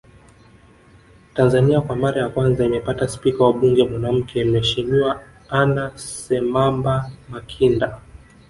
[1.33, 7.99] Tanzania kwa mara ya kwanza imepata spika wa mbuge mwanamke Mheshimiwa Anna Semamba Makinda